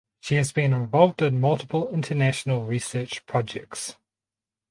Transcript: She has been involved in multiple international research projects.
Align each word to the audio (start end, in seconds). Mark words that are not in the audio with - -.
She 0.19 0.33
has 0.33 0.51
been 0.51 0.73
involved 0.73 1.21
in 1.21 1.39
multiple 1.39 1.87
international 1.93 2.65
research 2.65 3.23
projects. 3.27 3.97